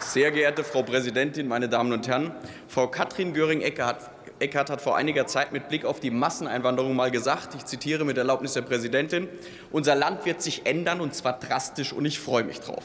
[0.00, 2.32] Sehr geehrte Frau Präsidentin, meine Damen und Herren!
[2.68, 7.64] Frau Katrin Göring-Eckardt hat vor einiger Zeit mit Blick auf die Masseneinwanderung mal gesagt, ich
[7.64, 9.28] zitiere mit Erlaubnis der Präsidentin,
[9.70, 12.84] unser Land wird sich ändern, und zwar drastisch, und ich freue mich drauf.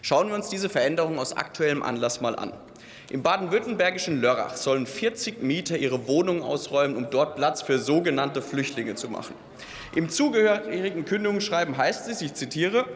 [0.00, 2.52] Schauen wir uns diese Veränderung aus aktuellem Anlass mal an.
[3.10, 8.94] Im baden-württembergischen Lörrach sollen 40 Mieter ihre Wohnungen ausräumen, um dort Platz für sogenannte Flüchtlinge
[8.94, 9.34] zu machen.
[9.94, 12.86] Im zugehörigen Kündigungsschreiben heißt es, ich zitiere,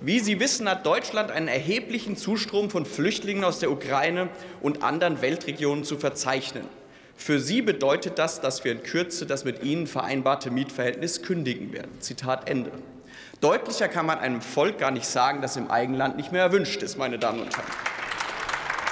[0.00, 4.28] wie Sie wissen, hat Deutschland einen erheblichen Zustrom von Flüchtlingen aus der Ukraine
[4.62, 6.64] und anderen Weltregionen zu verzeichnen.
[7.16, 12.00] Für Sie bedeutet das, dass wir in Kürze das mit Ihnen vereinbarte Mietverhältnis kündigen werden.
[12.00, 12.72] Zitat Ende.
[13.42, 16.96] Deutlicher kann man einem Volk gar nicht sagen, das im Eigenland nicht mehr erwünscht ist,
[16.96, 17.70] meine Damen und Herren.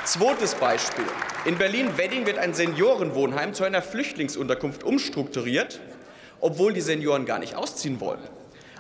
[0.05, 1.05] Zweites Beispiel.
[1.47, 5.81] In Berlin-Wedding wird ein Seniorenwohnheim zu einer Flüchtlingsunterkunft umstrukturiert,
[6.41, 8.21] obwohl die Senioren gar nicht ausziehen wollen.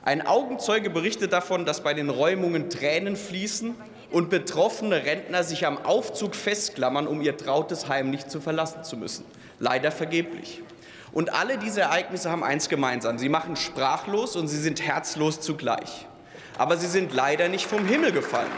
[0.09, 3.75] Ein Augenzeuge berichtet davon, dass bei den Räumungen Tränen fließen
[4.11, 8.97] und betroffene Rentner sich am Aufzug festklammern, um ihr trautes Heim nicht zu verlassen zu
[8.97, 9.27] müssen.
[9.59, 10.63] Leider vergeblich.
[11.13, 13.19] Und alle diese Ereignisse haben eins gemeinsam.
[13.19, 16.07] Sie machen sprachlos und sie sind herzlos zugleich.
[16.57, 18.49] Aber sie sind leider nicht vom Himmel gefallen.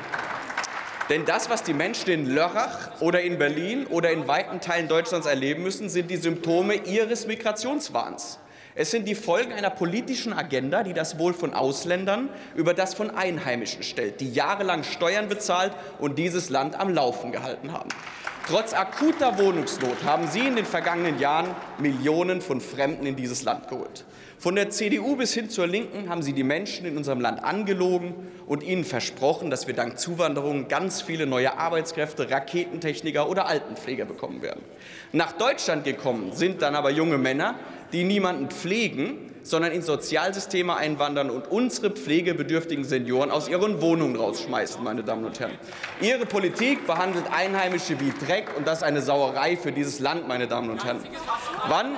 [1.09, 5.27] Denn das, was die Menschen in Lörrach oder in Berlin oder in weiten Teilen Deutschlands
[5.27, 8.39] erleben müssen, sind die Symptome ihres Migrationswahns.
[8.75, 13.11] Es sind die Folgen einer politischen Agenda, die das Wohl von Ausländern über das von
[13.11, 17.89] Einheimischen stellt, die jahrelang Steuern bezahlt und dieses Land am Laufen gehalten haben.
[18.49, 23.69] Trotz akuter Wohnungsnot haben Sie in den vergangenen Jahren Millionen von Fremden in dieses Land
[23.69, 24.05] geholt.
[24.39, 28.15] Von der CDU bis hin zur Linken haben Sie die Menschen in unserem Land angelogen
[28.47, 34.41] und ihnen versprochen, dass wir dank Zuwanderung ganz viele neue Arbeitskräfte, Raketentechniker oder Altenpfleger bekommen
[34.41, 34.63] werden.
[35.13, 37.57] Nach Deutschland gekommen sind dann aber junge Männer,
[37.93, 44.83] die niemanden pflegen, sondern in Sozialsysteme einwandern und unsere pflegebedürftigen Senioren aus ihren Wohnungen rausschmeißen,
[44.83, 45.59] meine Damen und Herren.
[46.01, 50.47] Ihre Politik behandelt Einheimische wie Dreck, und das ist eine Sauerei für dieses Land, meine
[50.47, 51.01] Damen und Herren.
[51.69, 51.97] Wann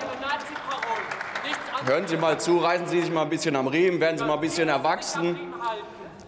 [1.85, 4.35] Hören Sie mal zu, reißen Sie sich mal ein bisschen am Riemen, werden Sie mal
[4.35, 5.37] ein bisschen erwachsen.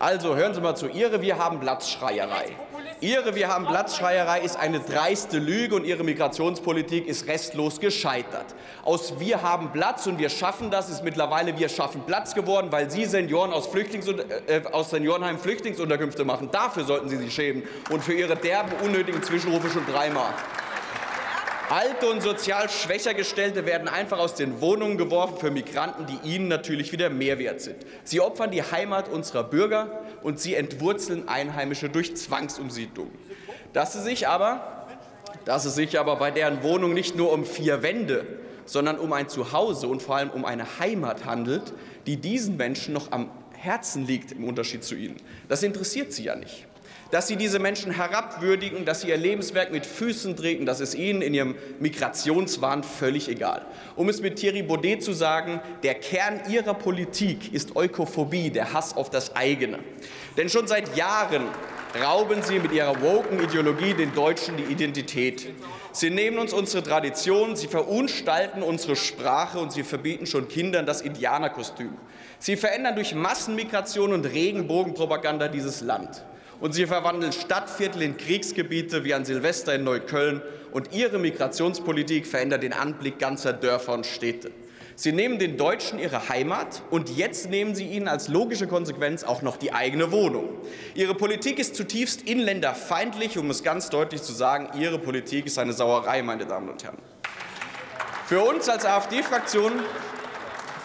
[0.04, 2.54] Also hören Sie mal zu, Ihre Wir haben Platzschreierei.
[3.00, 8.44] Ihre Wir haben Platzschreierei ist eine dreiste Lüge und Ihre Migrationspolitik ist restlos gescheitert.
[8.82, 12.90] Aus Wir haben Platz und wir schaffen das ist mittlerweile Wir schaffen Platz geworden, weil
[12.90, 16.50] Sie Senioren aus, Flüchtlings äh, aus Seniorenheim Flüchtlingsunterkünfte machen.
[16.52, 20.34] Dafür sollten Sie sich schämen und für Ihre derben, unnötigen Zwischenrufe schon dreimal.
[21.74, 26.46] Alte und sozial schwächer Gestellte werden einfach aus den Wohnungen geworfen für Migranten, die ihnen
[26.46, 27.78] natürlich wieder mehr wert sind.
[28.04, 33.10] Sie opfern die Heimat unserer Bürger und sie entwurzeln Einheimische durch Zwangsumsiedlung.
[33.72, 34.86] Dass es sich aber,
[35.46, 38.24] dass es sich aber bei deren Wohnung nicht nur um vier Wände,
[38.66, 41.72] sondern um ein Zuhause und vor allem um eine Heimat handelt,
[42.06, 45.16] die diesen Menschen noch am Herzen liegt im Unterschied zu ihnen.
[45.48, 46.68] Das interessiert sie ja nicht
[47.10, 51.22] dass Sie diese Menschen herabwürdigen, dass Sie Ihr Lebenswerk mit Füßen treten, das ist Ihnen
[51.22, 53.64] in Ihrem Migrationswahn völlig egal.
[53.94, 58.96] Um es mit Thierry Baudet zu sagen, der Kern Ihrer Politik ist Eukophobie, der Hass
[58.96, 59.78] auf das eigene.
[60.36, 61.46] Denn schon seit Jahren
[62.02, 65.52] rauben Sie mit Ihrer woken Ideologie den Deutschen die Identität.
[65.92, 71.00] Sie nehmen uns unsere Tradition, Sie verunstalten unsere Sprache und Sie verbieten schon Kindern das
[71.00, 71.92] Indianerkostüm.
[72.40, 76.24] Sie verändern durch Massenmigration und Regenbogenpropaganda dieses Land
[76.60, 80.42] und sie verwandeln Stadtviertel in Kriegsgebiete wie an Silvester in Neukölln.
[80.72, 84.50] Und ihre Migrationspolitik verändert den Anblick ganzer Dörfer und Städte.
[84.96, 89.42] Sie nehmen den Deutschen ihre Heimat und jetzt nehmen Sie ihnen als logische Konsequenz auch
[89.42, 90.50] noch die eigene Wohnung.
[90.94, 94.68] Ihre Politik ist zutiefst inländerfeindlich, um es ganz deutlich zu sagen.
[94.78, 96.98] Ihre Politik ist eine Sauerei, meine Damen und Herren.
[98.26, 99.72] Für uns als AfD-Fraktion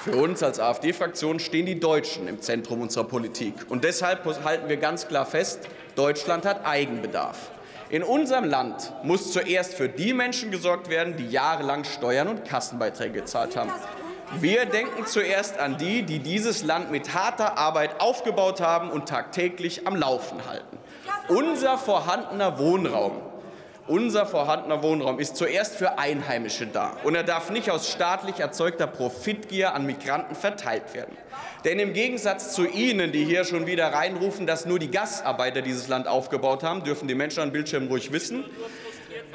[0.03, 3.53] für uns als AfD-Fraktion stehen die Deutschen im Zentrum unserer Politik.
[3.69, 7.51] Und deshalb halten wir ganz klar fest, Deutschland hat Eigenbedarf.
[7.89, 13.21] In unserem Land muss zuerst für die Menschen gesorgt werden, die jahrelang Steuern und Kassenbeiträge
[13.21, 13.71] gezahlt haben.
[14.39, 19.87] Wir denken zuerst an die, die dieses Land mit harter Arbeit aufgebaut haben und tagtäglich
[19.87, 20.77] am Laufen halten.
[21.29, 23.13] Unser vorhandener Wohnraum
[23.89, 28.87] unser vorhandener Wohnraum ist zuerst für Einheimische da, und er darf nicht aus staatlich erzeugter
[28.87, 31.17] Profitgier an Migranten verteilt werden.
[31.65, 35.87] Denn im Gegensatz zu Ihnen, die hier schon wieder reinrufen, dass nur die Gastarbeiter dieses
[35.87, 38.45] Land aufgebaut haben, dürfen die Menschen an Bildschirmen ruhig wissen,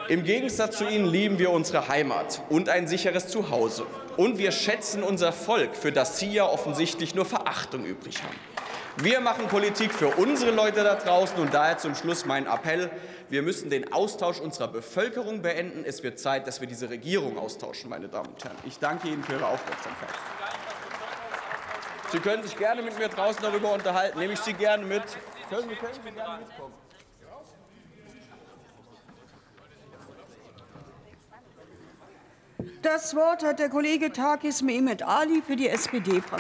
[0.09, 3.87] im Gegensatz zu Ihnen lieben wir unsere Heimat und ein sicheres Zuhause.
[4.17, 8.54] Und wir schätzen unser Volk, für das Sie ja offensichtlich nur Verachtung übrig haben.
[8.99, 12.91] Wir machen Politik für unsere Leute da draußen und daher zum Schluss mein Appell.
[13.29, 15.85] Wir müssen den Austausch unserer Bevölkerung beenden.
[15.85, 18.57] Es wird Zeit, dass wir diese Regierung austauschen, meine Damen und Herren.
[18.65, 20.11] Ich danke Ihnen für Ihre Aufmerksamkeit.
[22.13, 24.17] Sie können sich gerne mit mir draußen darüber unterhalten.
[24.17, 25.03] Nehme ich Sie gerne mit.
[25.51, 26.75] Können, können Sie gerne mitkommen.
[32.83, 36.31] Das Wort hat der Kollege Takis Mehmet Ali für die SPD-Fraktion.